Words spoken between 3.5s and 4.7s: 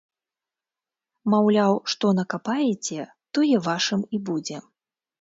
вашым і будзе.